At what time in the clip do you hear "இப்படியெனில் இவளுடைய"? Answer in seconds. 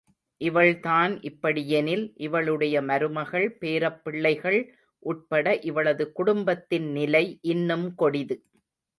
1.21-2.81